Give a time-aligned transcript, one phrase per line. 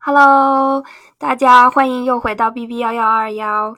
[0.00, 0.84] Hello，
[1.18, 3.76] 大家欢迎又回到 B B 幺幺二幺，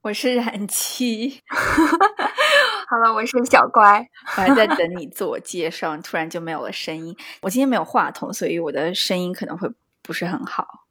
[0.00, 1.42] 我是冉七。
[2.88, 4.08] Hello，我是小乖。
[4.36, 7.16] 我还在等你自我介绍， 突然就没有了声音。
[7.42, 9.68] 我今天没有话筒，所以我的声音可能会
[10.02, 10.86] 不是很好。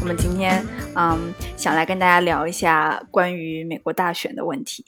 [0.00, 0.64] 我们今天
[0.94, 4.84] 嗯，想来跟大家聊一下关于美国大选的问题。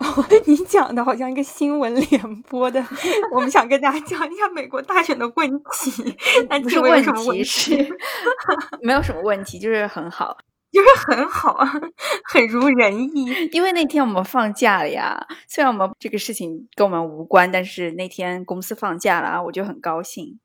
[0.00, 2.82] 哦， 你讲的好像一个新闻联播的，
[3.32, 6.16] 我们想跟大家讲一下美国大选的问题。
[6.48, 7.88] 但不是问题，是
[8.80, 10.36] 没有什么问题，就是很好，
[10.72, 11.58] 就是很好，
[12.24, 13.26] 很如人意。
[13.52, 20.40] 因为那天我们放假了呀，虽然我们这个事情跟我们无关，但是那天公司放假了，我就很高兴。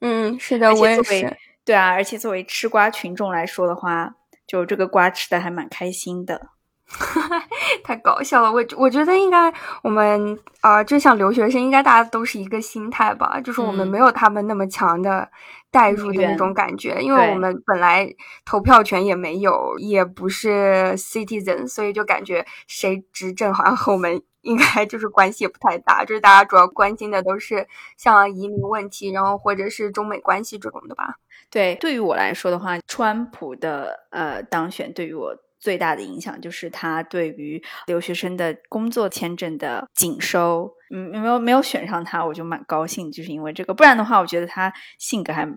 [0.00, 1.36] 嗯，是的，我也是。
[1.62, 4.14] 对啊，而且作为吃瓜群众来说的话，
[4.46, 6.48] 就这个瓜吃的还蛮开心的。
[7.82, 9.52] 太搞笑了，我我觉得应该
[9.82, 15.28] 我们啊、呃，就像留学生，应该大家都是一个心态吧，就是我们没有他们那么强的
[15.70, 18.06] 代入的那种感觉，嗯、因为我们本来
[18.44, 31.16] 投票权也没有，也不是 citizen，所以就感觉谁执政好像和我们应该就是关系也不太大，就是大家主要关心的都是像移民问题，然后或者是中美关系这种的吧。
[31.50, 35.34] 对，对于我来说的话，川普的呃当选对于我。
[35.64, 45.48] 最大的影响就是他对于留学生的工作签证的紧收，嗯，没有没有选上他，我就蛮高兴，就是因为这个，不然的话，我觉得他性格还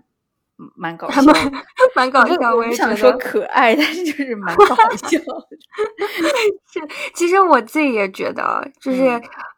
[0.74, 1.22] 蛮搞笑，
[1.94, 2.54] 蛮搞笑。
[2.54, 5.48] 我也想说可爱，但是就是蛮搞笑的。
[6.70, 6.80] 是，
[7.14, 9.02] 其实我自己也觉得，就是、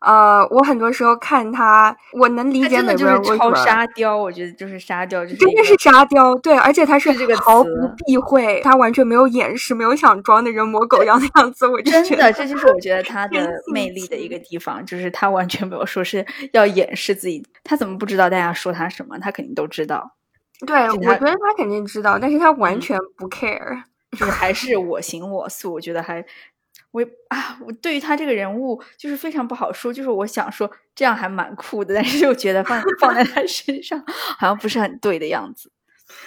[0.06, 7.70] 嗯、呃，我很多时候看他，我能理解美国人为什么超沙雕，我觉得就是沙雕，就是真的是沙雕，对，而且他是这个毫不
[8.04, 19.18] 避讳，他完全没有掩饰，没有想装的人模狗样的样子，我就真的，这就是我觉得他 的魅力的一个地方，就是他完全没有说是要掩饰自己，他怎么不知道大家说他什么？
[19.18, 20.16] 他肯定都知道。
[20.66, 23.84] 对，我觉得他肯定知道，但是他完全不 care，、嗯、
[24.18, 25.72] 就是还是我行我素。
[25.72, 26.24] 我觉得还，
[26.90, 29.92] 我啊，我对于他这个人物就是非常不好说。
[29.92, 35.72] 就是我想说这样还蛮酷的，但是又觉得放放在他身上好像不是很对的样子。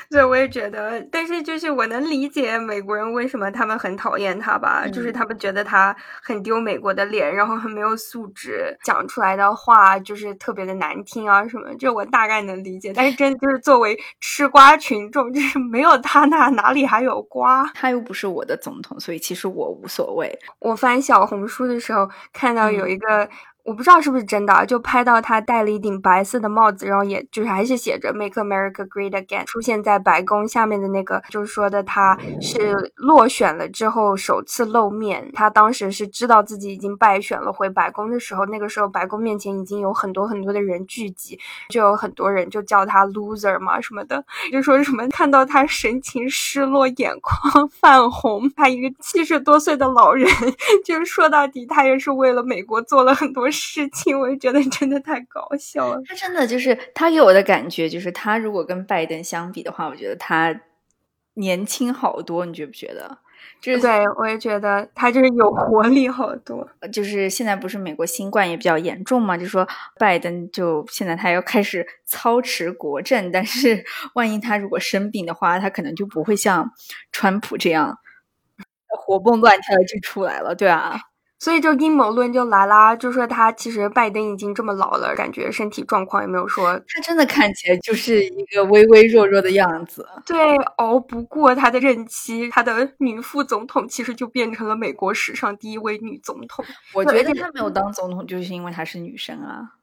[0.09, 12.93] 对，我也觉得，但是就是我能理解美国人为什么他们很讨厌他吧，嗯、就是他们觉得他很丢美国的脸，然后很没有素质，讲出来的话就是特别的难听啊什么，这我大概能理解。
[12.93, 17.63] 但是真的就是作为吃瓜群众，就是没有他那哪里还有瓜？
[17.73, 20.37] 他又不是我的总统，所以其实我无所谓。
[20.59, 23.27] 我翻小红书的时候看到嗯有一个。
[23.63, 35.31] 我不知道是不是真的，就拍到他戴了一顶白色的帽子，然后也就是还是写着 “Make America Great Again”，出现在白宫下面的那个，就是说的他是落选了之后首次露面。
[35.33, 50.29] 他当时是知道自己已经败选了，回白宫的时候，那个时候白宫面前已经有很多很多的人聚集，就有很多人就叫他 loser 嘛什么的，就说什么看到他神情失落，眼眶 泛红，他一个七十多岁的老人，
[50.83, 53.52] 就是说到底他也是为了美国做了很多。
[53.53, 56.01] 事情我就觉得真的太搞笑了。
[56.05, 60.61] 他真的就是他给我的感觉就是，他如果跟拜登相比的话，我觉得他
[61.35, 63.19] 年轻好多，你觉不觉得？
[63.59, 66.67] 就是对我也觉得他就是有活力好多。
[66.91, 73.83] 就是现在不是美国新冠也比较严重嘛，就说拜登就现在他要开始操持国政，但是
[74.15, 76.71] 万一他如果生病的话，他可能就不会像
[77.11, 77.97] 川普这样
[78.87, 80.99] 活蹦乱跳的就出来了，对啊。
[81.43, 90.07] 所以就阴谋论就来啦，就说他其实拜登已经这么老了，感觉身体状况也没有说，他真的看起来就是一个微微弱弱的样子。
[90.25, 96.63] 对，熬不过他的任期，他的女副总统其实就变成了美国史上第一位女总统。
[96.93, 99.73] 我觉得他没有当总统，就是因为她是女生啊。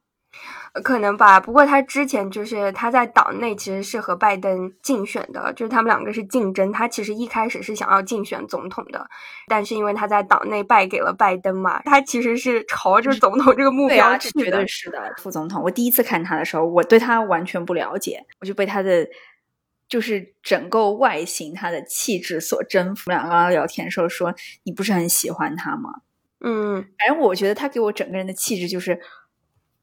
[0.84, 6.70] 可能吧，不过他之前就是他在党内其实是和拜登竞选的，就是他们两个是竞争。
[6.70, 9.04] 他其实一开始是想要竞选总统的，
[9.48, 14.44] 但是因为他在党内败给了拜登嘛，他其实是朝着总统这个目标去的。
[14.44, 15.60] 绝对是的，副总统。
[15.60, 19.04] 我第一次看他的时候，我对他完全不了解，我就被他的
[19.88, 23.10] 就是整个外形、他的气质所征服。
[23.10, 26.02] 两个聊天的时候说：“你不是很喜欢他吗？”
[26.42, 29.00] 嗯，反正我觉得他给我整个人的气质就是。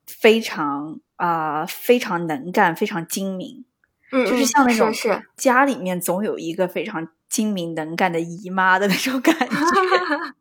[0.08, 3.64] 非常啊、呃，非常能干，非常精明，
[4.12, 9.46] 嗯，就是像那种是家里面总有一个非常精明能干的姨妈的那种感觉。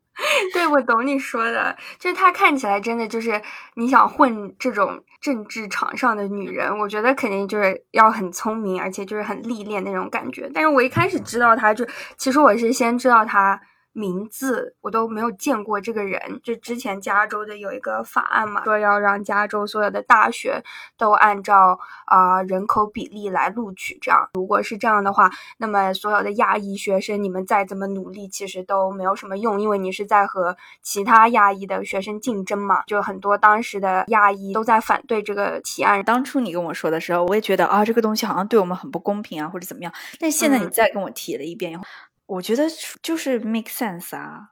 [0.55, 3.41] 对，我懂你说的，就是她看起来真的就是
[3.75, 10.51] 你想混这种政治场上的女人，我觉得肯定就是要很聪明，而且就是很历练那种感觉。
[10.55, 11.87] 但是我一开始知道她，就
[12.17, 13.61] 其实我是先知道她
[13.97, 16.21] 名字，我都没有见过这个人。
[16.43, 20.63] 就之前加州的有一个法案嘛，说要让加州所有的大学
[20.99, 23.99] 都按照啊人口比例来录取。
[24.03, 32.83] 这样，如果是这样的话，那么所有的亚裔学生，你们再怎么努力，其实都没有什么用，因为你是在和其他亚裔的学生竞争嘛。
[32.87, 36.05] 就很多当时的亚裔都在反对这个提案。
[36.05, 39.93] 当初你跟我说的时候，我也觉得啊，这个东西好像对我们很不公平啊，或者怎么样。
[40.21, 41.81] 但现在你再跟我提了一遍，
[42.26, 42.64] 我觉得
[43.02, 44.50] 就是 make sense 啊。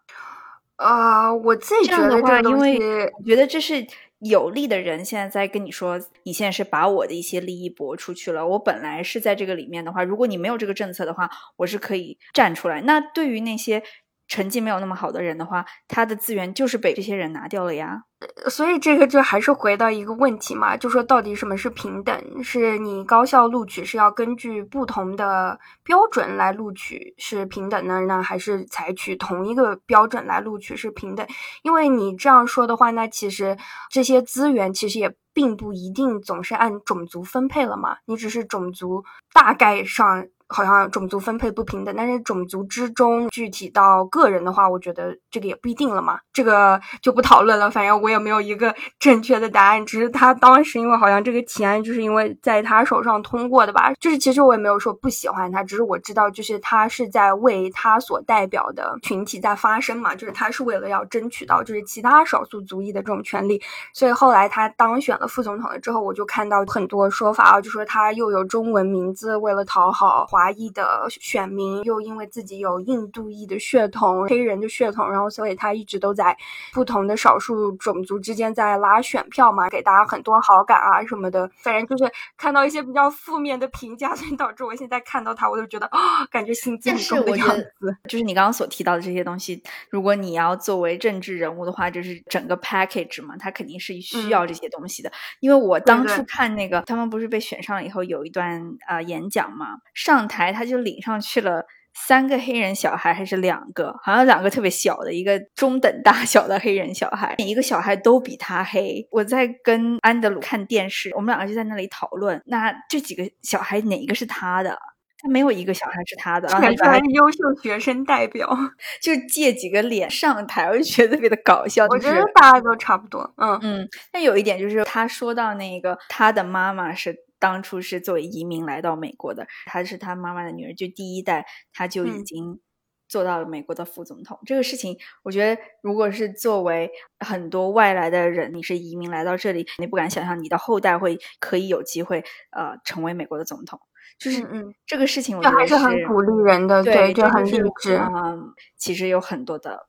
[0.77, 3.87] 啊，我自己觉得话，因为我觉得这是
[4.19, 8.47] 有利的人现在在跟你说，你现在是把我的一些利益博出去了。
[8.47, 12.81] 我本来是在这个里面的话，如果你没有这个政策的话，我是可以站出来。
[12.83, 13.83] 那对于那些。
[14.27, 18.03] 成绩没有那么好的人的话，他的资源就是被这些人拿掉了呀。
[18.49, 22.43] 所以这个就还是回到一个问题嘛，就说到底什么是平等？
[22.43, 31.27] 是你高校录取是要根据不同的标准来录取是平等的呢，还是采取同一个标准来录取是平等？
[31.63, 33.59] 因为你这样说的话，那其实
[33.91, 39.05] 这些资源其实也并不一定总是按种族分配了嘛，你只是种族
[39.35, 40.27] 大概上。
[40.49, 47.71] 好像种族分配不平等，但是种族之中具体到个人的话，我觉得这个也不一定了嘛，这个就不讨论了。
[47.71, 63.61] 反正我也没有一个正确的答案，只是他当时因为好像这个提案就是因为在他手上通过的吧，就是其实我也没有说不喜欢他，只是我知道就是他是在为他所代表的群体在发声嘛，就是他是为了要争取到就是其他少数族裔的这种权利，
[63.95, 70.29] 所以后来他当选了副总统了之后，我就看到很多说法啊，就说他又有中文名字，为了讨好。
[70.35, 76.37] 华裔的选民又因为自己有印度裔的血统、黑人的血统，然后所以他一直都在
[76.73, 81.49] 不同的少数种族之间在拉选票嘛，给大家很多好感啊什么的。
[81.63, 87.97] 反正就是看到一些比较负面的评价， 所以导致我现在看到他，我都觉得啊，感觉心惊动的样子。
[88.09, 95.13] 就是你刚刚所提到的这些东西，如果你要作为政治人物的话，就是整个 package 嘛，他肯定是需要这些东西的。
[95.39, 100.24] 因为我当初看那个，他们不是被选上了以后有一段呃演讲嘛，上。
[100.29, 103.95] 台他就领上去了三个黑人小孩，还是两个？
[104.03, 109.07] 好像两个特别小的，一个中等大小的黑人小孩，每一个小孩都比他黑。
[109.13, 114.77] 我在跟安德鲁看电视，我们两个就在那里讨论，那这几个小孩哪一个是他的？
[115.23, 118.49] 他没有一个小孩是他的，全是优秀学生代表，
[119.01, 121.87] 就借几个脸上台，我就觉得特别的搞笑。
[121.87, 123.89] 我觉得大家都差不多，嗯嗯。
[124.11, 127.15] 但有一点就是他说到那个他的妈妈是。
[127.45, 131.45] 当初是作为移民来到美国的，她是她妈妈的女儿，就第一代，
[131.75, 132.59] 她就已经
[133.07, 134.39] 做到了美国的副总统。
[134.47, 143.79] 这个事情，我觉得如果是作为很多外来的人，你是移民来到这里，你不敢想象你的后代会可以有机会呃成为美国的总统。
[144.19, 147.97] 就是嗯，这个事情我觉得还是很鼓励人的，对，就很励志。
[147.97, 149.87] 嗯，其实有很多的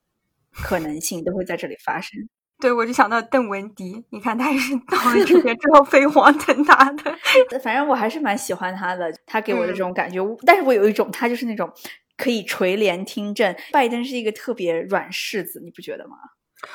[0.52, 2.28] 可能性都会在这里发生。
[2.60, 7.16] 对，我就想到邓文迪，你看他也是到了这边之后飞黄腾达的。
[7.62, 10.20] 反正我还是蛮喜欢他的，他给我的这种感觉。
[10.46, 11.70] 但是我有一种，他就是那种
[12.18, 13.54] 可以垂帘听政。
[13.74, 16.16] 拜登是一个特别软柿子，你不觉得吗？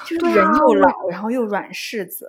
[0.05, 2.29] 就是人又老，然后又软柿子，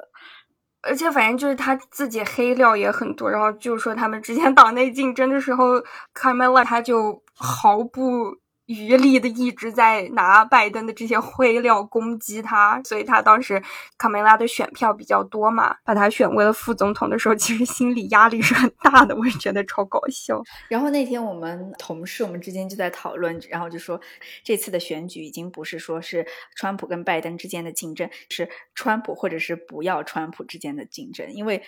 [0.82, 3.30] 而且反正就是他自己黑料也很多。
[3.30, 5.74] 然后就是说他们之前党内竞争的时候，
[6.14, 8.41] 卡梅拉他就毫不。
[8.72, 13.62] 余力的一直在拿拜登的这些灰料攻击他，所以他当时
[13.98, 20.42] 卡梅拉的选票比较多嘛，把他选为了副总统的时候，其实心理压力是很大的，我也觉得超搞笑。
[20.70, 24.00] 然后那天我们同事我们之间就在讨论，然后就说
[24.44, 31.64] 这次的选举已经不是说是川普跟拜登之间的竞争，是川普或者是不要川普之间的竞争，因为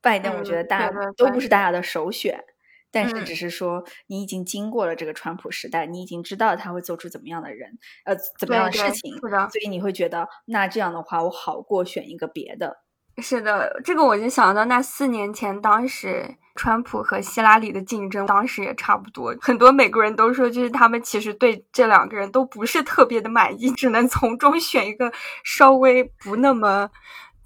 [0.00, 2.42] 拜登我觉得大家都不是大家的首选。
[2.92, 12.76] 但是只是说，你已经经过了这个川普时代，你已经知道他会做出怎么样的人，呃，怎么样的事情，所以你会觉得，那这样的话，我好过选一个别的。
[13.18, 19.34] 是的，这个我就想到那四年前，当时川普和希拉里的竞争，当时也差不多。
[19.40, 25.12] 很多美国人都说，就是他们其实对这两个人都不是特别的满意，只能从中选一个
[25.44, 26.90] 稍微不那么。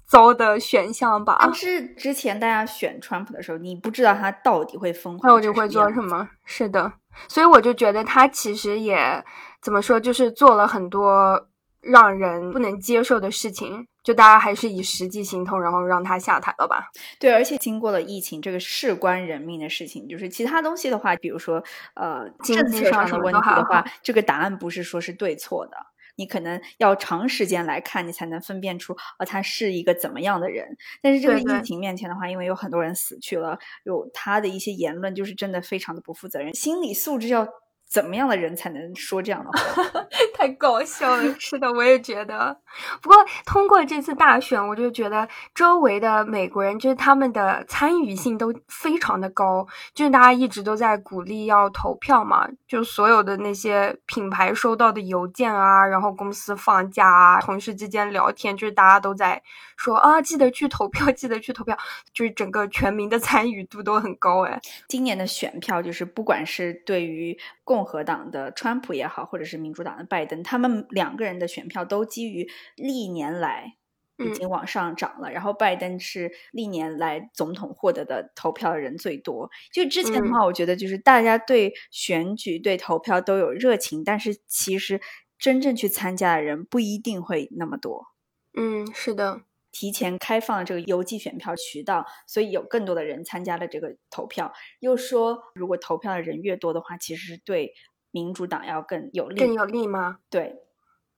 [0.07, 1.37] 糟的选项吧。
[1.41, 6.29] 但是之前大家选川普的时候，你不知道他到底会疯狂，就会做什么。
[6.45, 6.93] 是的，
[7.27, 9.23] 所以我就觉得他其实也
[9.61, 11.47] 怎么说，就是做了很多
[11.81, 13.87] 让人不能接受的事情。
[14.03, 16.89] 就大家还是以实际行动，然后让他下台了吧。
[17.19, 21.61] 对，而且经过了疫情这个事关人命的事情，就是其他东西的话，比如说
[21.93, 25.75] 呃政策上的问题的话，这个答案不是说是对错的。
[26.17, 30.77] 你可能要长时间来看，你才能分辨出啊，他是一个怎么样的人。
[31.01, 37.47] 但是这个疫情面前的话，因为有很多人死去了，有他的一些言论就是真的非常的不负责任，心理素质要
[37.89, 39.83] 怎么样的人才能说这样的话？
[40.35, 41.35] 太搞笑了！
[41.39, 42.55] 是的，我也觉得。
[43.01, 49.65] 不过通过这次大选，我就觉得周围的美国人就是他们的参与性都非常的高，
[49.95, 59.41] 就是大家一直都在鼓励要投票嘛，就所有的那些品牌收到的邮件啊，然后公司放假啊，同事之间聊天，就是大家都在
[59.75, 61.75] 说啊，记得去投票， 记得去投票，
[62.13, 64.59] 就是整个全民的参与度都很高哎。
[64.87, 73.77] 今年的选票就是不管是对于共和党的川普也好，或者是民主党的拜登，他们两个人的选票都基于历年来
[74.17, 75.31] 已经往上涨了。
[75.31, 79.49] 然后拜登是历年来总统获得的投票的人最多。
[79.71, 85.01] 就之前的话，我觉得就是大家对选举、对投票都有热情，但是其实
[85.37, 88.07] 真正去参加的人不一定会那么多。
[88.55, 89.41] 嗯，是的。
[89.79, 94.51] 提前开放了这个邮寄选票渠道，所以有更多的人参加了这个投票。
[94.79, 97.75] 又说，如果投票的人越多的话，其实是对
[98.09, 99.39] 民主党要更有利。
[99.39, 100.17] 更有利吗？
[100.31, 100.55] 对。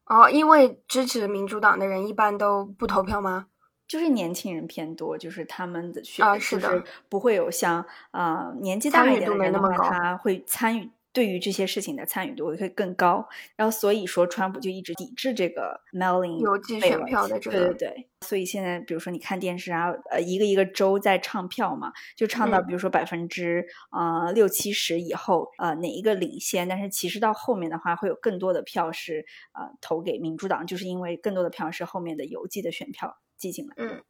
[0.07, 3.47] 哦，因为支持民主党的人一般都不投票吗？
[3.87, 10.91] 就是年轻人偏多，就是他们的选啊，是的，不会有像啊年纪大一点的人的话，他会参与。
[11.19, 18.07] 对于这些事情的参与度会更高，然后所以说川普就一直抵制这个 mailing 邮寄选票的这个，对对对。
[18.25, 33.73] 所以现在比如说你看电视啊，呃，一个一个州在唱票嘛，就唱到比如说百分之呃六七十以后，呃哪一个领先，但是其实到后面的话会有更多的票是呃投给民主党，就是因为更多的票是后面的邮寄的选票寄进来。
[33.75, 34.01] 嗯。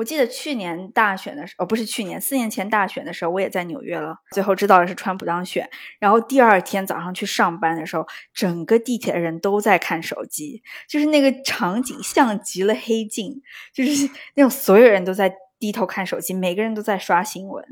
[0.00, 4.16] 我记得去年大选的时候，哦，不是去年，四年前大选的时候，我也在纽约了。
[4.30, 13.42] 最后知道的是川普当选，然后第二天早上去上班的时候，整个地铁的人都在看手机，就是那个场景像极了黑镜，
[13.74, 15.30] 就是那种所有人都在。
[15.60, 17.64] 低头看手机，每个人都在刷新闻。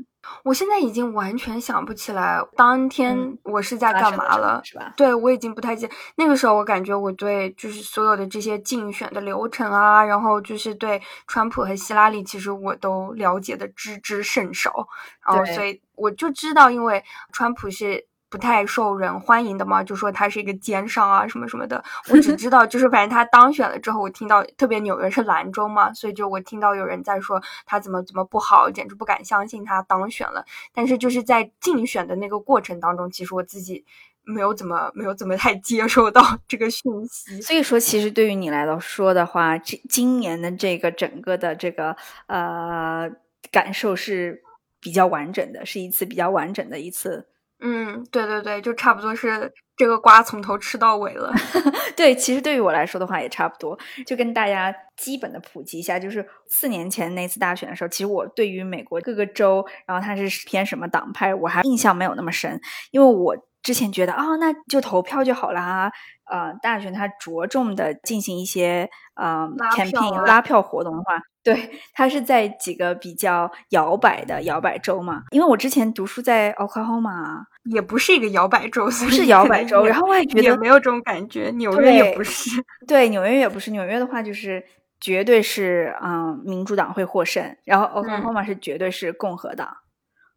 [0.43, 4.93] 我现在已经完全想不起来当天我是在干嘛了，是吧？
[4.95, 5.89] 对我已经不太记。
[6.15, 14.87] 那个时候我感觉我对就是所有的这些竞选的流程啊，然后就是对川普和希拉里，其实我都了解的知之甚少。
[15.25, 17.03] 然后所以我就知道，因为
[17.33, 18.08] 川普是。
[18.29, 21.83] 不太受人欢迎的嘛，就说他是一个奸商啊，什么什么的。
[22.09, 30.45] 我只知道，就是反正他当选了之后，我听到特别纽约是兰州嘛，所以就我听到有人在说他怎么怎么不好，简直不敢相信他当选了。
[30.73, 33.83] 但是就是在竞选的那个过程当中，其实我自己
[34.23, 37.41] 没有怎么没有怎么太接受到 这个讯息。
[37.41, 41.95] 所以说，其实对于你来说的话，这今年的这个整个的这个
[42.27, 43.09] 呃
[43.51, 44.43] 感受是
[44.79, 47.27] 比较完整的，是一次比较完整的一次。
[47.61, 51.33] 嗯，对对对，就差不多是这个瓜从头吃到尾了。
[51.95, 62.59] 对，其实对于我来说的话也差不多，就跟大家基本的普及一下，就是四年前那次大选的时候，其实我对于美国各个州，然后它是偏什么党派，我还印象没有那么深，
[62.91, 65.91] 因为我之前觉得啊，那就投票就好啦啊。
[66.31, 71.19] 呃，大选它着重的进行一些呃 campaign 拉票活动的话。
[71.53, 81.49] 对，它是在几个比较摇摆的摇摆州嘛，因为我之前读书在 Oklahoma，也不是一个摇摆州，不是摇摆州，然后我也觉得没有这种感觉。
[81.55, 83.71] 纽约也不是， 对，纽约也不是。
[83.71, 84.63] 纽约的话，就是
[84.99, 89.77] 绝对是嗯，民主党会获胜，然后 Oklahoma 是绝对是共和党。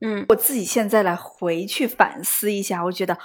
[0.01, 3.19] 嗯，我自己现在来回去反思一下，我觉得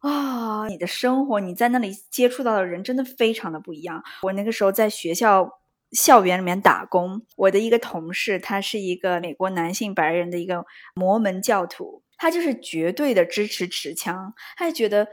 [0.00, 4.02] 啊，你的生活，你在那里接触到的人真的非常的不一样。
[4.22, 5.48] 我那个时候在学校。
[5.96, 15.08] 校园里面打工，我的一个同事，他是一个美国男性白人的一个摩门教徒，他就是绝对的支持持枪，他就觉得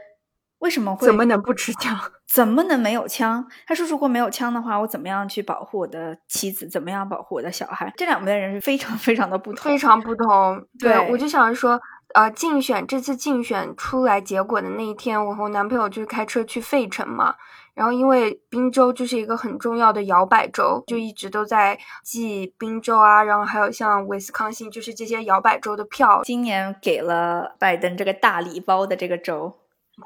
[0.58, 1.98] 为什么会怎么能不持枪？
[2.30, 3.46] 怎么能没有枪？
[3.66, 6.68] 他说如果没有枪的话，我怎么样去保护我的妻子？
[6.68, 7.92] 怎么样保护我的小孩？
[7.96, 10.66] 这两边人是非常非常的不同，非常不同。
[10.78, 11.80] 对，我就想说，
[12.14, 17.34] 呃，竞选这次竞选出来结果的那一天，我和我男朋友就是开车去费城嘛。
[17.74, 26.22] 然后，因为宾州就是一个很重要的摇摆州，就一直都在寄宾州啊，然后还有像威斯康星，就是这些摇摆州的票。
[26.24, 29.52] 今年给了拜登这个大礼包的这个州，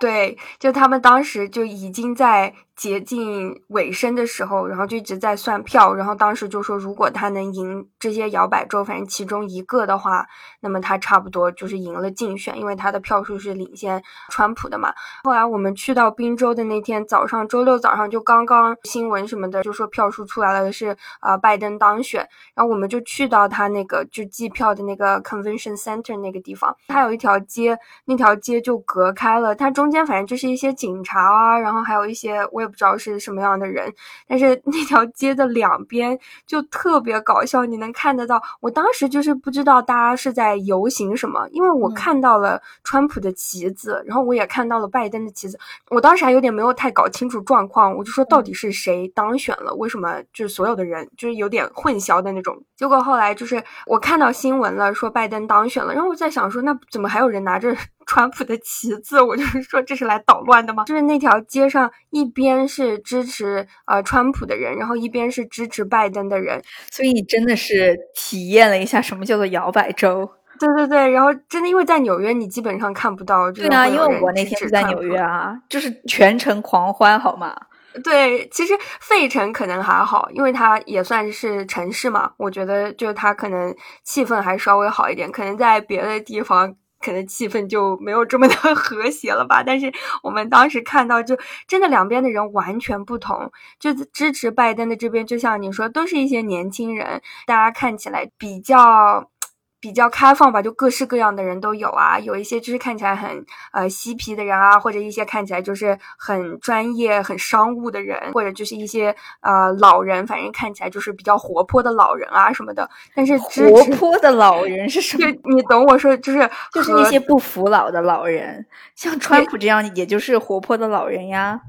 [0.00, 2.54] 对，就他们当时就已经在。
[2.78, 10.24] 接近尾声的时候，然后就一直在算票，然后当时就说，如果他能赢这些摇摆州，反正其中一个的话，
[10.60, 14.94] 那么他差不多就是赢了竞选，因为他的票数是领先川普的嘛。
[15.24, 32.67] 后来我们去到宾州的那天早上，周六早上就刚刚新闻什么的就说票数出来了，是呃拜登当选，然后我们就去到他那个就计票的那个 convention center 那个地方，他有一条街，那条街就隔开了，它中间反正就是一些警察啊，然后还有一些我。
[32.68, 33.90] 也不知道是什么样的人。
[34.28, 38.40] 但是那条街的两边就特别搞笑，你能看得到。
[38.60, 45.58] 我当时就是不知道大家是在游行什么，因为我看到了川普的旗子，然后我也看到了拜登的旗子。
[45.88, 49.74] 我当时还有点没有太搞清楚状况，我就说到底是谁当选了？
[49.74, 52.62] 为什么就是所有的人就是有点混淆的那种？
[52.76, 57.74] 结果后来就是我看到新闻了，说拜登当选了，然后我在想说，那怎么还有人拿着？
[58.08, 60.84] 川普的旗子，我就是 说这是来捣乱的吗？
[60.84, 66.60] 就是那条街上一边是支持呃川普的人，然后一边是支持拜登的人，
[66.90, 70.28] 所以你真的是体验了一下什么叫做摇摆州。
[70.58, 73.52] 对对对，然后真的因为在纽约，你基本上看不到。
[73.52, 77.54] 对啊，因为我那天是在纽约啊，就是全程狂欢，好吗？
[78.02, 82.32] 对，其实费城可能还好，因为它也算是城市嘛。
[82.38, 86.74] 我觉得就它可能气氛还稍微好一点，可能在别的地方。
[87.08, 89.62] 可能气氛就没有这么的 和谐了吧？
[89.62, 89.90] 但是
[90.22, 91.34] 我们当时看到，就
[91.66, 93.50] 真的两边的人完全不同。
[93.80, 99.30] 就支持拜登的这边，就像你说，都是一些年轻人，大家看起来比较。
[99.80, 112.88] 比较开放吧，就各式各样的人都有啊，有一些就是看起来很呃嬉皮的人啊，或者一些看起来就是很专业、很商务的人，或者就是一些呃老人，反正看起来就是比较活泼的老人啊什么的。
[113.14, 115.26] 但是活泼的老人是什么？
[115.44, 118.66] 你懂我说，就是 就是那些不服老的老人，
[118.96, 121.60] 像川普这样，也就是活泼的老人呀。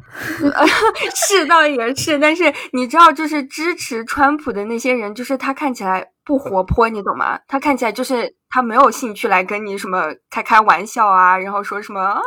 [1.16, 6.08] 是倒也是，但是你知道，就是支持川普的那些人，就是他看起来。
[6.24, 7.40] 不活泼，你懂吗？
[7.48, 12.22] 他看起来就是他没有兴趣来跟你什么开开玩笑啊，然后说什么啊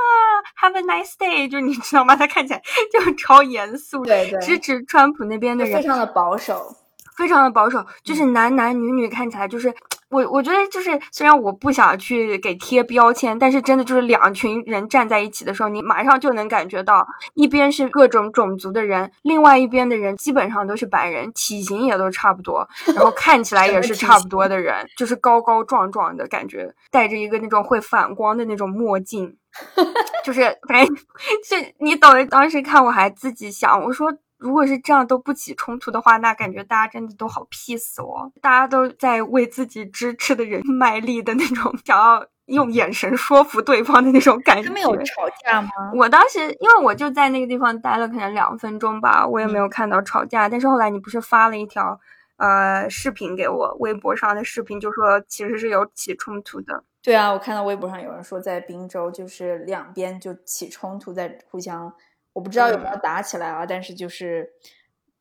[0.61, 2.16] ，Have a nice day，就你知道吗？
[2.16, 4.04] 他看起来 就超严肃。
[4.04, 6.75] 对对，支持川普那边的人非常的保守，
[7.16, 9.72] 非常的保守，就是男男女女看起来就是。
[10.12, 29.35] 我我觉得就是，虽然我不想去给贴标签，但是真的就是两群人站在一起的时候，你马上就能感觉到，一边是各种种族的人，另外一边的人基本上都是白人，体型也都差不多，然后看起来也是差不多的人，就是高高壮壮的感觉，戴着一个那种会反光的那种墨镜，
[30.23, 30.95] 就是反正
[31.49, 32.26] 就你懂的。
[32.26, 34.12] 当时看我还自己想，我说。
[34.42, 44.64] 如果是这样都不起冲突的话，那感觉大家真的都好 peace 哦，大家都在为自己支持的人卖力的那种， 想要用眼神说服对方的那种感觉。
[44.64, 45.70] 他们有吵架吗？
[45.94, 50.48] 我当时因为我就在那个地方待了可能两分钟吧，我也没有看到吵架。
[50.48, 51.98] 但是后来你不是发了一条
[52.37, 56.83] 呃视频给我，微博上的视频就说其实是有起冲突的。
[57.00, 61.92] 对啊，我看到微博上有人说在滨州就是两边就起冲突，在互相。
[62.33, 64.51] 我不知道有没有打起来啊，但是就是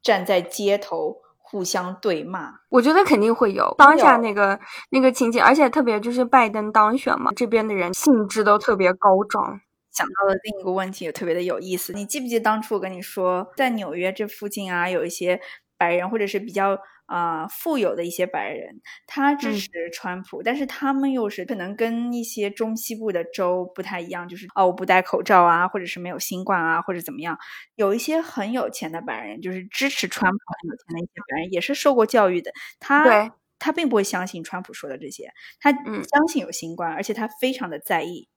[0.02, 9.62] 站在街头互相对骂，我觉得肯定会有当下那个那个情景，而且特别就是拜登当选嘛，这边的人兴致都特别高涨。
[9.91, 11.93] 想到了另一个问题，也特别的有意思。
[11.93, 15.41] 你记不记得当初我跟你说，在纽约这附近啊，有一些
[15.78, 16.78] 白人或者是比较。
[17.12, 27.38] 啊，富有的一些白人，他支持川普，但是他们又是可能跟一些中西部的州不太一样，就是哦，我不戴口罩啊，或者是没有新冠啊，或者怎么样。
[27.76, 32.52] 有一些很有钱的白人，就是支持川普很有钱的一些白人，也是受过教育的。
[32.80, 38.28] 他他并不会相信川普说的这些，他相信有新冠，而且他非常的在意。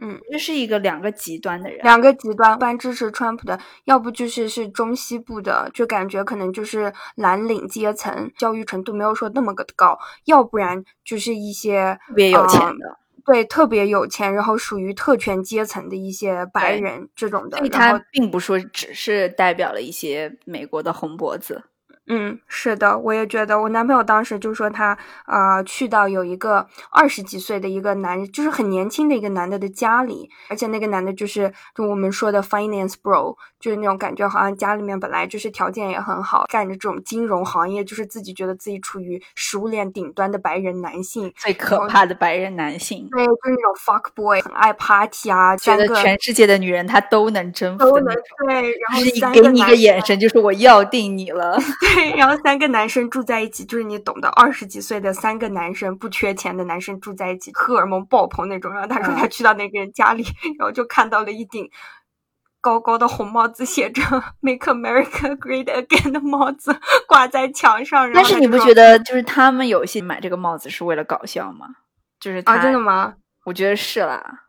[0.00, 21.64] 嗯，这是一个两个极端的人，两个极端，一般支持川普的，要不就是是中西部的，就感觉可能就是蓝领阶层，教育程度没有说那么个高，要不然就是一些特别有钱的，对，特别有钱，然后属于特权阶层的一些白人这种的，他并不说只是代表了一些美国的红脖子。
[22.08, 48.14] 嗯，是的，我也觉得，我男朋友当时就说他啊，去到有一个二十几岁的一个男，就是很年轻的一个男的的家里，而且那个男的就是就我们说的 finance bro，就是那种感觉，好像家里面本来就是条件也很好，干着这种金融行业，就是自己觉得自己处于食物链顶端的白人男性，最可怕的白人男性，对，就是那种 fuck boy，很爱 party 啊，觉得全世界的女人他都能征服，都能
[48.46, 51.58] 对，然后给你一个眼神，就是我要定你了。
[52.16, 58.72] 然后三个男生住在一起，就是你懂的，二十几岁的三个男生，不缺钱的男生住在一起，荷尔蒙爆棚那种。
[58.72, 60.24] 然后他说他去到那个人家里，
[60.58, 61.68] 然后就看到了一顶
[62.60, 64.02] 高高的红帽子，写着
[64.40, 68.10] “Make America Great Again” 的帽子挂在墙上。
[68.12, 71.66] 但是你不觉得，就是他们有些买这个帽子是为了搞笑吗？
[72.20, 73.14] 就是啊，真的吗？
[73.44, 74.44] 我觉得是啦。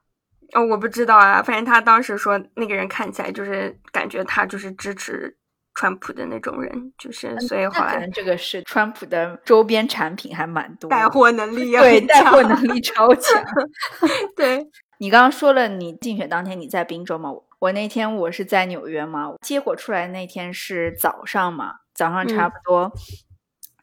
[0.53, 5.38] 哦，我不知道啊，反正他当时说那个人看起来就是感觉他就是支持。
[5.80, 13.42] 川普的那种人，就是所以后来这个是川普的周边产品还蛮多，带货能力对，带货能力超强。
[14.36, 17.32] 对你刚刚说了，你竞选当天你在宾州吗？
[17.60, 22.92] 我那天我是在纽约嘛，结果出来那天是早上嘛，早上差不多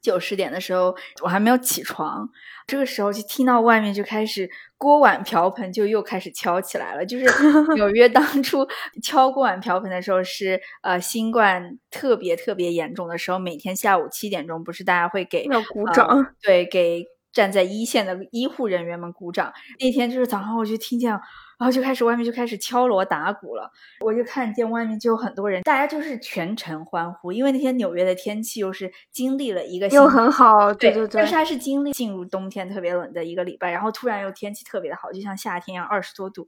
[0.06, 2.28] 九十点的时候，我还没有起床，
[2.64, 7.04] 这个时候就听到外面就开始锅碗瓢盆就又开始敲起来了。
[7.04, 7.24] 就是
[7.74, 8.64] 纽约当初
[9.02, 17.04] 敲锅碗瓢盆的时候是呃新冠特别特别严重的时候，每天下午七点钟不是大家会给要鼓掌，对，给
[17.36, 19.52] 站在一线的医护人员们鼓掌。
[19.78, 21.20] 那天就是早上我就听见。
[21.58, 36.46] 然后就开始外面就开始敲锣打鼓了，我就看见外面就有很多人，大家就是全程欢呼，因为那天纽约的天气又是经历了一个又很好，对对对，但是还是经历进入冬天特别冷的一个礼拜，然后突然又天气特别的好，就像夏天一样二十多度，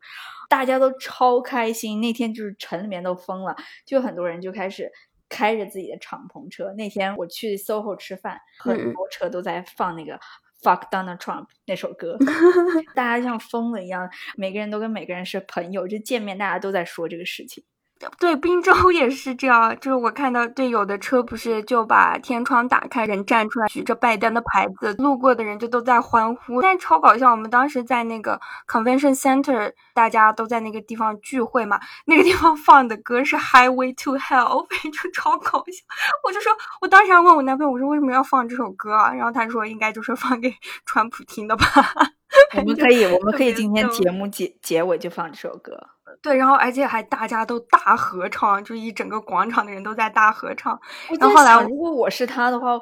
[0.50, 2.02] 大家都超开心。
[2.02, 4.92] 那天就是城里面都疯了，就很多人就开始
[5.30, 6.74] 开着自己的敞篷车。
[6.74, 10.20] 那天我去 SOHO 吃饭，很多车都在放那个。
[10.62, 12.18] Fuck Donald Trump 那首歌，
[12.94, 17.62] 大家像疯了一样，每个人都跟每个人是朋友，就见面大家都在说这个事情。
[18.18, 26.62] 对，滨州也是这样，就是我看到，对有的车不是就把天窗打开，人站出来举着拜登的牌子，路过的人就都在欢呼。
[26.62, 34.66] 但超搞笑，我们当时在那个 Convention Center，大家都在那个地方聚会嘛，那个地方放的歌是 Highway to Hell，
[35.02, 35.84] 就超搞笑。
[36.22, 39.12] 我就说，我当时还问我男朋友，我说为什么要放这首歌啊？
[39.12, 40.54] 然后他说，应该就是放给
[40.86, 41.64] 川普听的吧。
[42.56, 45.72] 我们可以，我们可以今天节目结结尾就放这首歌。
[46.20, 50.78] 对，然后而且还大家都大合唱，就一整个广场的人都在大合唱。
[51.20, 52.78] 然后后来，如果我是他的话，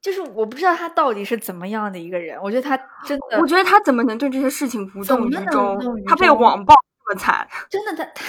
[0.00, 2.38] 就是我不知道他到底是怎么样的一个人。
[2.40, 5.78] 我觉得他真的，我觉得他怎么能对这些事情无动于衷？
[6.06, 8.22] 他被网暴这么惨， 真的，他他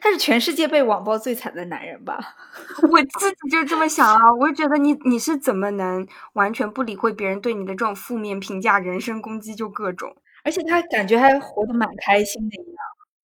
[0.00, 2.18] 他是全世界被网暴最惨的男人吧？
[2.90, 12.76] 我自己就这么想啊，我就觉得你你是怎么能完全不理会别人对你的这种负面评价、人身攻击，就各种，而且他感觉还活得蛮开心的一样。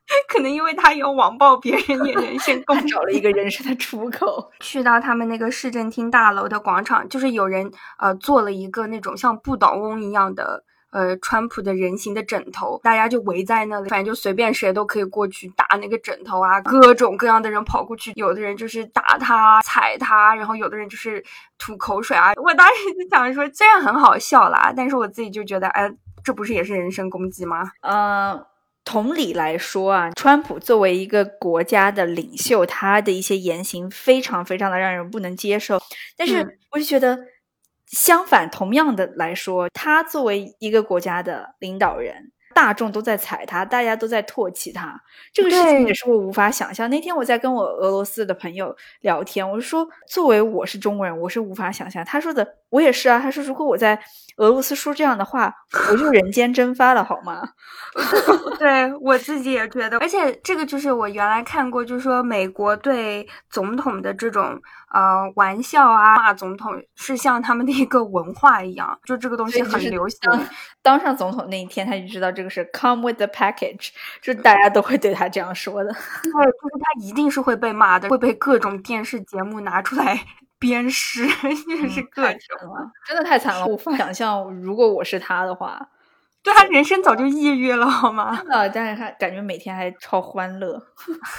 [0.28, 4.50] 可能因为他有网暴别人，也人身攻击，找了一个人生的出口。
[4.60, 21.24] 去到他们那个市政厅大楼的广场，就是有人呃做了一个那种像不倒翁一样的呃川普的人形的枕头，大家就围在那里，反正就随便谁都可以过去打那个枕头啊，各种各样的人跑过去，有的人就是打他、踩他，然后有的人就是
[21.58, 22.32] 吐口水啊。
[22.36, 25.90] 我当时就想说，虽然很好笑啦，但是我自己就觉得，哎，
[26.22, 27.72] 这不是也是人身攻击吗？
[27.80, 28.44] 嗯。
[28.84, 35.80] 同理来说啊，川普作为一个国家的领袖，他的一些言行非常非常的让人不能接受。
[36.16, 37.16] 但是，我就觉得，
[37.92, 42.32] 相反，同样的来说，他作为一个国家的领导人。
[42.54, 45.00] 大众都在踩他，大家都在唾弃他，
[45.32, 46.90] 这个事情也是我无法想象。
[46.90, 52.04] 那天我在跟我俄罗斯的朋友聊天，我说，作为我是中国人，我是无法想象。
[52.04, 53.18] 他说的，我也是啊。
[53.18, 53.98] 他说，如果我在
[54.36, 55.54] 俄罗斯说这样的话，
[55.90, 57.42] 我就人间蒸发了，好吗？
[58.58, 64.60] 对我自己也觉得，而且这个就是我原来看过，就是说美国对总统的这种
[64.92, 70.18] 呃玩笑啊，骂总统是像他们的一个文化一样，就这个东西很流行。
[70.80, 73.90] 当上总统那一天，他就知道这个是 come with the package，
[74.20, 75.92] 就大家都会对他这样说的。
[76.22, 80.18] 对，就是他一定是会被骂的，会被各种电视节目拿出来
[80.62, 81.26] 鞭尸，
[81.82, 82.38] 也是各种，
[83.04, 85.91] 真的太惨了，无法想象，如果我是他的话。
[86.42, 88.36] 对他人生早就抑郁了，好吗？
[88.50, 90.82] 啊，但是他感觉每天还超欢乐，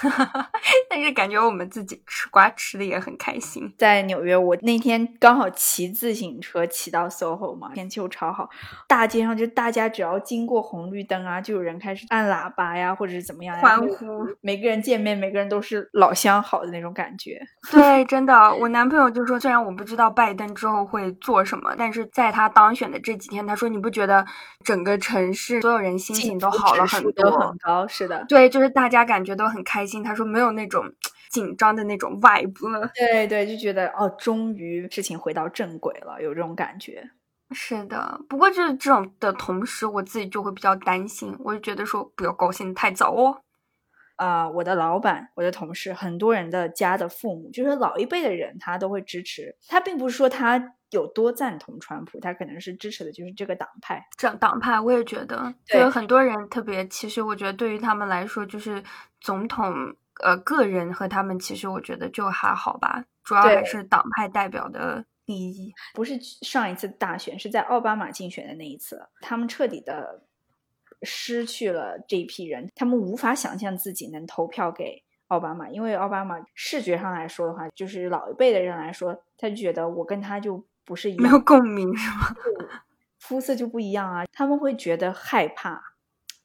[0.89, 3.73] 但是感觉我们自己吃瓜吃的也很开心。
[3.77, 8.49] 在纽约，我那天刚好骑自行车骑到 SOHO 嘛，天气又超好，
[8.87, 14.05] 大街上就大家只要经过红绿灯啊，就有人开始按喇叭呀，或者是怎么样欢呼。
[14.39, 17.41] 每个人见面，每个人都是老相好的那种感觉。
[17.69, 24.25] 对，真的，我男朋友就说，虽然我不知道拜登之后会做什么，但是在他当选的这几天，他说你不觉得
[24.63, 24.92] 整个。
[24.97, 30.03] 城市所有人心情都好了很多，很高，是的，对，就是大家感觉都很开心。
[30.03, 30.85] 他说没有那种
[31.29, 37.09] 紧张的那种 vibe 了，对对，就觉得哦，终于事情回到正轨了，有这种感觉。
[37.51, 43.41] 是的，不过就是这种的同时，我自己就会比较担心，我就觉得说不要高兴太早哦。
[44.15, 50.73] 啊，我的老板，我的同事，很多人的家的父母，就是老一辈的人，他都会支持他，并不是说他。
[50.93, 54.01] 有多赞同川普，他可能是支持的就是这个党派。
[54.15, 56.87] 这党派，我也觉得，对很多人特别。
[56.87, 58.81] 其实我觉得，对于他们来说，就是
[59.19, 59.73] 总统
[60.23, 63.03] 呃个人和他们，其实我觉得就还好吧。
[63.23, 65.73] 主要还是党派代表的利益。
[65.93, 70.23] 不是上一次大选，是在奥巴马竞选的那一次，他们彻底的
[71.01, 75.03] 失去了这一批人，他们无法想象自己能投票给。
[75.29, 82.35] 奥巴马，因为奥巴马视觉上来说的话，就是老一辈的人来说，他就觉得我跟他就不是一样，没有共鸣是吗？
[83.19, 85.81] 肤色就不一样啊，他们会觉得害怕。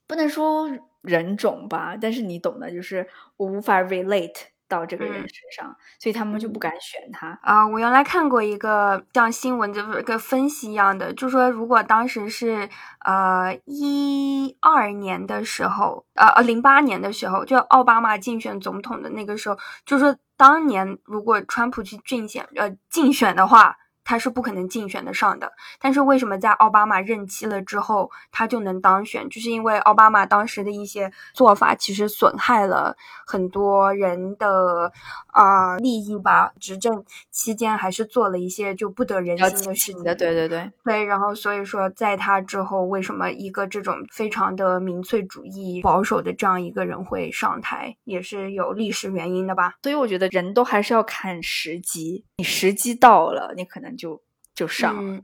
[0.06, 0.70] 不能说
[1.02, 4.34] 人种吧，但是你懂的，就是我无法 relate
[4.68, 7.66] 到这个人身上，所以他们就不敢选他啊。
[7.66, 12.68] 我原来看过一个像新闻，就是个分析一样的，就说如果当时是
[13.00, 23.76] 呃一二年的时候，呃呃零八年的时候，就奥巴马竞选总统的那个时候，就说当年如果川普去竞选呃竞选的话。
[24.08, 29.28] 他是不可能竞选得上的，但是为什么在奥巴马任期了之后，他就能当选？
[29.28, 34.90] 就是因为奥巴马当时的一些做法，其实损害了很多人的
[35.26, 36.50] 啊利益吧。
[36.58, 40.14] 执政期间还是做了一些就不得人心的事情的。
[40.14, 41.04] 对对对对。
[41.04, 49.74] 然后所以说，在他之后，为什么一个这种非常的民粹主义保守的这样一个人会上台，也是有历史原因的吧？
[49.82, 53.97] 所以我觉得人都还是要看时机，你时机到了，你可能。
[53.98, 54.22] 就
[54.54, 55.20] 就上了，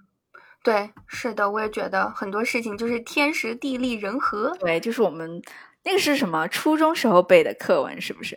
[0.63, 4.57] 对，是的，我也觉得很多事情就是天时地利人和。
[4.59, 5.41] 对，就是我们
[5.85, 8.37] 那个是什么初中时候背的课文，是不是？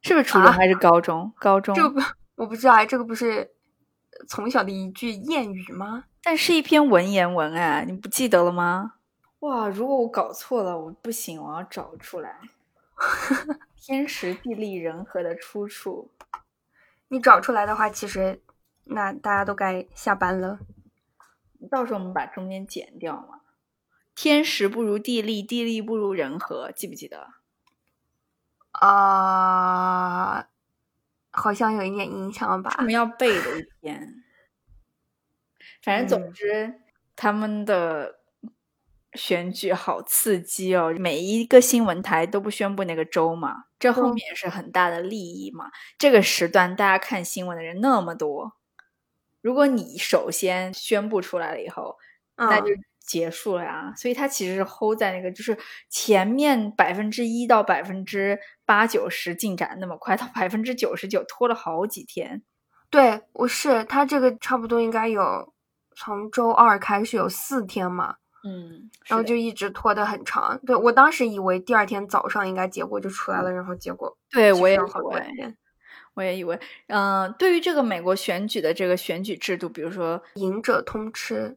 [0.00, 1.32] 是不是初中还是高中？
[1.38, 1.74] 高中？
[1.74, 2.00] 这不
[2.36, 3.50] 我不知道，这个不是
[4.28, 6.04] 从小的一句谚语吗？
[6.22, 8.94] 但是一篇文言文哎，你不记得了吗？
[9.40, 12.38] 哇，如果我搞错了，我不行，我要找出来。
[13.76, 16.10] 天时地利人和的出处，
[17.08, 18.40] 你找出来的话，其实。
[18.84, 20.58] 那大家都该下班了，
[21.70, 23.40] 到时候我们把中间剪掉嘛。
[24.14, 27.28] 天时不如地利，地利不如人和，记不记得？
[28.72, 30.48] 啊，
[31.30, 32.70] 好像有一点印象吧。
[32.76, 34.22] 他们要背的一天，
[35.82, 36.80] 反正总之
[37.16, 38.18] 他们的
[39.14, 45.70] 选举好刺激哦，每一个新闻台都不宣布那个州嘛，这后面是很大的利益嘛。
[45.96, 48.56] 这个时段大家看新闻的人那么多。
[49.42, 51.96] 如果你首先宣布出来了以后，
[52.36, 52.68] 那就
[53.00, 53.92] 结束了呀。
[53.96, 55.58] 所以它其实是 hold 在那个，就是
[55.90, 62.42] 前面百分之一到百分之八九十进展那么快，到百分之九十九拖了好几天。
[62.88, 65.52] 对，我是它这个差不多应该有
[65.96, 70.60] 从周二开始有四天嘛，嗯，然后就一直拖得很长。
[70.64, 75.56] 对我当时以为第二天早上应该结果就出来了，然后结果对我也以为。
[76.14, 81.56] 我也以为，嗯，对于这个美国选举的这个选举制度，比如说赢者通吃，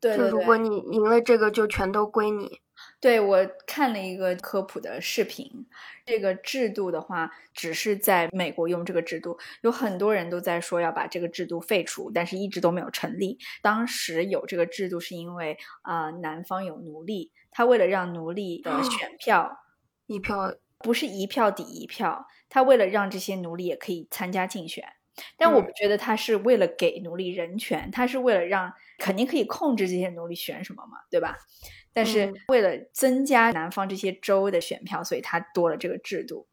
[0.00, 2.60] 对，就如果你赢了这个，就全都归你。
[3.00, 5.66] 对我看了一个科普的视频，
[6.04, 13.38] 这个制度的话，只是在美国用这个制度，有很多人都在说要把这个制度废除，但是一直都没有成立。
[13.62, 19.58] 当时有这个制度是因为啊，南方有奴隶，他为了让奴隶的选票
[20.06, 20.54] 一票
[20.86, 22.28] 不是一票抵一票。
[22.48, 24.86] 他为了让这些奴隶也可以参加竞选，
[25.36, 31.36] 但我不觉得他是为了给奴隶人权，他是为了让肯定可以控制这些奴隶选什么嘛，对吧？
[31.92, 36.46] 但是为了增加南方这些州的选票，所以他多了这个制度。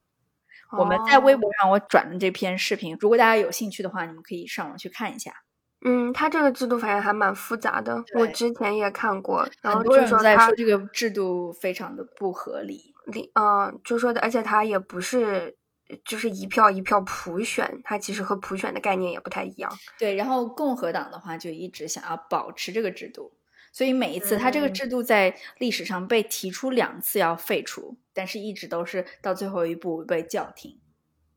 [0.71, 5.42] 我们在微博上我转的这篇视频，如果大家有兴趣的话，你们可以上网去看一下。
[5.83, 12.93] 嗯，他这个制度反正还蛮复杂的，我之前也看过，很多人在说这个制度非常的不合理。
[13.05, 15.57] 理，嗯，就说的，而且他也不是。
[16.05, 19.71] 就是一票一票普选，它其实和普选的概念也不太一样。
[19.99, 23.31] 对，然后共和党的话就一直想要保持这个制度，
[23.71, 30.79] 所以每一次它这个制度在历史上被提出两次要废除，但是一直都是到最后一步被叫停。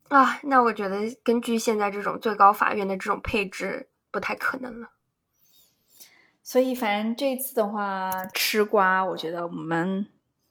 [0.08, 4.92] 啊，那我觉得根据现在这种最高法院的这种配置，不太可能了。
[6.42, 10.06] 所以反正这次的话，吃瓜，我觉得我们。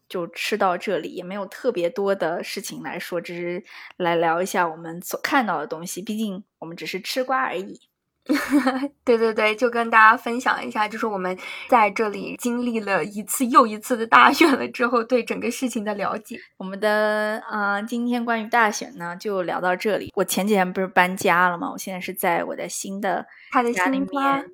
[0.08, 3.64] 就吃到这里，也没有特别多的事情来说，只是
[3.98, 6.00] 来聊一下我们所看到的东西。
[6.00, 7.82] 毕竟我们只是吃瓜而已。
[9.06, 11.38] 对对对，就跟大家分享一下，就是我们
[11.70, 16.40] 在这里经历了一次又一次的大选了之后，对整个事情的了解。
[16.58, 20.12] 我们的啊，今天关于大选呢，就聊到这里。
[20.16, 21.70] 我前几天不是搬家了吗？
[21.72, 23.28] 我现在是在我的新的
[23.76, 24.50] 家里面，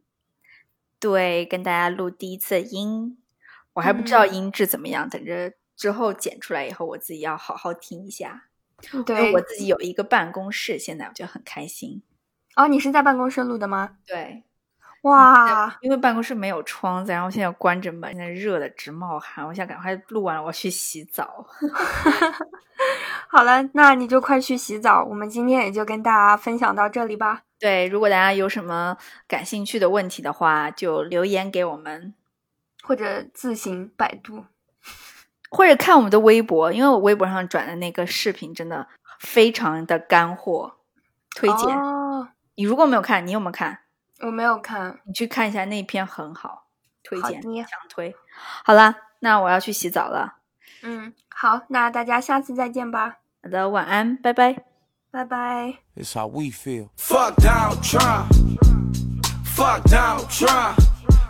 [1.00, 3.18] 对，跟大家录第一次音。
[3.74, 8.50] 我还不知道音质怎么样，等着之后剪出来以后，我自己要好好听一下。
[9.06, 12.04] 对，我自己有一个办公室，现在我就很开心。
[12.56, 13.92] 哦，你是在办公室录的吗？
[14.06, 14.44] 对，
[15.02, 19.48] 哇，因为办公室没有窗子，然后现在关着门，现在热的直冒汗。
[19.48, 21.46] 我想赶快录完了，我去洗澡。
[23.30, 25.04] 好了，那你就快去洗澡。
[25.04, 27.44] 我们今天也就跟大家分享到这里吧。
[27.60, 32.14] 对，如果大家有什么感兴趣的问题的话，就留言给我们。
[32.84, 34.44] 或者自行百度，
[35.52, 38.88] 或者看我们的微博，因为我微博上转的那个视频真的
[39.20, 40.78] 非常的干货，
[41.36, 41.78] 推荐。
[42.62, 43.80] 你如果没有看，你有没有看？
[44.20, 46.68] 我没有看，你去看一下那篇很好，
[47.02, 48.16] 推荐强推。
[48.64, 50.36] 好啦，那我要去洗澡了。
[50.84, 51.12] 嗯。
[51.28, 53.18] 好，那大家下次再见吧。
[53.42, 54.64] 好的，晚安，拜拜，
[55.10, 55.80] 拜拜。
[55.96, 56.90] It's how we feel.
[56.98, 58.28] Fuck Donald Trump.
[59.44, 60.78] Fuck Donald Trump.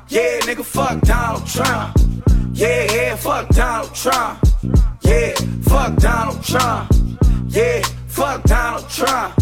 [0.10, 1.96] Yeah, nigga, fuck Donald Trump.
[2.54, 4.38] Yeah, yeah, fuck Donald Trump.
[5.00, 6.92] Yeah, fuck Donald Trump.
[7.48, 9.41] Yeah, fuck Donald Trump.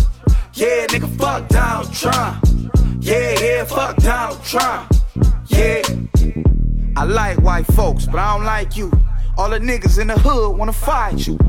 [0.60, 2.45] Yeah, nigga, fuck Donald Trump.
[3.00, 4.91] Yeah, yeah, fuck Donald Trump.
[5.45, 5.82] Yeah.
[6.98, 8.91] I like white folks, but I don't like you.
[9.38, 11.39] All the niggas in the hood wanna fight you.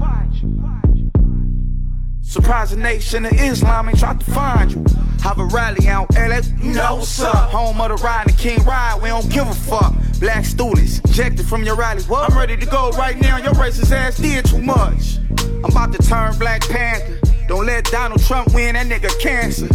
[2.21, 4.85] Surprise the nation of Islam ain't tried to find you.
[5.25, 7.51] Have a rally out LA, you know what's up.
[7.51, 9.93] Home of the ride and King Ride, we don't give a fuck.
[10.21, 12.05] Black students, ejected from your rally.
[12.05, 12.31] What?
[12.31, 15.19] I'm ready to go right now, your racist ass did too much.
[15.41, 17.20] I'm about to turn Black Panther.
[17.51, 19.67] Don't let Donald Trump win, that nigga cancer.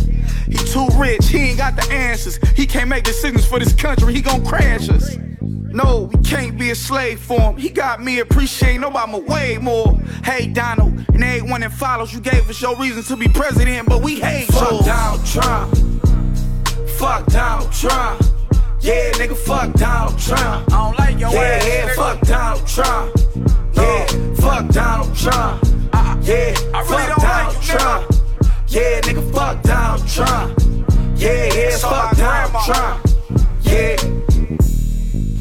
[0.50, 2.38] He too rich, he ain't got the answers.
[2.56, 5.18] He can't make decisions for this country, he gon' crash us.
[5.42, 7.58] No, we can't be a slave for him.
[7.58, 10.00] He got me appreciating Obama way more.
[10.24, 14.02] Hey, Donald, and everyone that follows, you gave us your reason to be president, but
[14.02, 14.86] we hate Fuck yours.
[14.86, 15.78] Donald Trump.
[16.92, 18.22] Fuck Donald Trump.
[18.80, 20.72] Yeah, nigga, fuck Donald Trump.
[20.72, 21.68] I don't like your yeah, ass.
[21.68, 23.65] Yeah, fuck Donald Trump.
[23.76, 25.64] Yeah, fuck Donald Trump.
[26.24, 28.12] Yeah, I really fuck Donald Trump.
[28.68, 30.60] Yeah, nigga, fuck Donald Trump.
[31.16, 33.06] Yeah, yeah, fuck Donald Trump.
[33.62, 33.96] Yeah.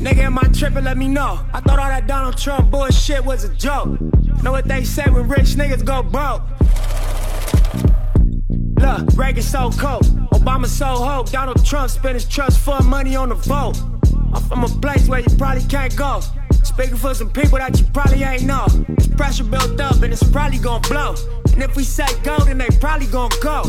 [0.04, 0.84] Nigga, am I tripping?
[0.84, 1.40] Let me know.
[1.52, 3.98] I thought all that Donald Trump bullshit was a joke.
[4.42, 6.42] Know what they say when rich niggas go broke?
[8.78, 11.30] Look, Reagan so cold, Obama so hope.
[11.30, 13.80] Donald Trump spent his trust fund money on the vote.
[14.34, 16.20] I'm from a place where you probably can't go.
[16.64, 18.66] Speaking for some people that you probably ain't know.
[18.88, 21.14] It's pressure built up and it's probably gonna blow.
[21.52, 23.62] And if we say go, then they probably gonna go.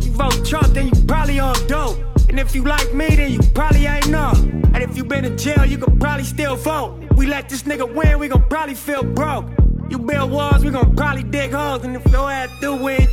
[0.00, 1.98] You vote Trump, then you probably on dope.
[2.28, 4.32] And if you like me, then you probably ain't know.
[4.72, 6.98] And if you been in jail, you could probably still vote.
[7.16, 9.46] We let this nigga win, we gon' probably feel broke.
[9.90, 11.84] You build walls, we gon' probably dig holes.
[11.84, 13.06] And if your ass do win,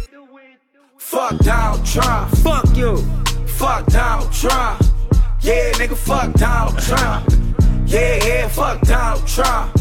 [0.97, 2.35] fuck Donald Trump.
[2.37, 2.97] Fuck you.
[3.47, 4.81] Fuck Donald Trump.
[5.41, 7.36] Yeah, nigga, fuck Donald Trump.
[7.87, 9.73] Yeah, yeah, fuck Donald Trump.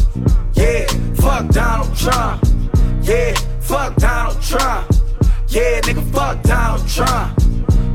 [0.53, 2.41] Yeah, fuck Donald Trump.
[3.01, 4.89] Yeah, fuck Donald Trump.
[5.49, 7.37] Yeah, nigga, fuck Donald Trump.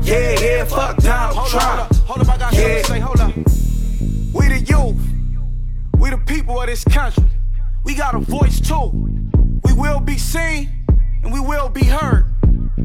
[0.03, 1.79] Yeah, yeah, fuck Donald hold Trump.
[1.81, 2.81] Up, hold up, hold up, I got yeah.
[2.81, 3.35] to say, hold up.
[3.35, 5.01] We the youth,
[5.97, 7.25] we the people of this country.
[7.83, 8.91] We got a voice too.
[9.63, 10.69] We will be seen
[11.23, 12.32] and we will be heard.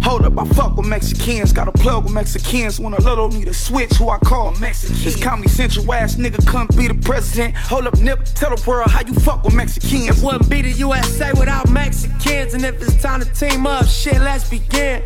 [0.03, 1.53] Hold up, I fuck with Mexicans.
[1.53, 2.81] Got a plug with Mexicans.
[2.81, 4.97] When a little need to switch who I call Mexican.
[5.03, 7.57] This Comedy Central ass nigga couldn't be the president.
[7.57, 10.19] Hold up, Nip, tell the world how you fuck with Mexicans.
[10.19, 12.55] It wouldn't be the USA without Mexicans.
[12.55, 15.03] And if it's time to team up, shit, let's begin.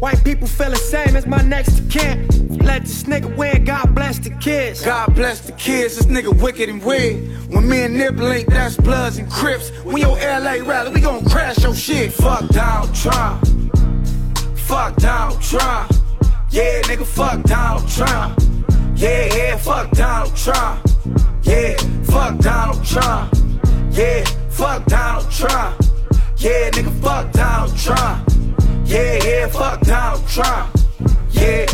[0.00, 2.47] White people feel the same as my next kin.
[2.68, 4.84] Let this nigga win, God bless the kids.
[4.84, 7.16] God bless the kids, this nigga wicked and weird.
[7.48, 9.70] When me and Nip link, that's Bloods and Crips.
[9.84, 12.12] When your LA rally, we gon' crash your shit.
[12.12, 13.42] Fuck Donald Trump.
[14.58, 15.90] Fuck Donald Trump.
[16.50, 18.38] Yeah, nigga, fuck Donald Trump.
[18.96, 20.86] Yeah, yeah, fuck Donald Trump.
[21.44, 23.34] Yeah, fuck Donald Trump.
[23.92, 25.80] Yeah, fuck Donald Trump.
[26.36, 28.28] Yeah, nigga, fuck Donald Trump.
[28.84, 30.76] Yeah, yeah, fuck Donald Trump.
[31.30, 31.66] Yeah.